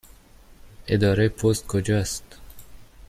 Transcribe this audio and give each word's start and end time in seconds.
اداره 0.87 1.29
پست 1.29 1.67
کجا 1.67 1.99
است؟ 1.99 2.23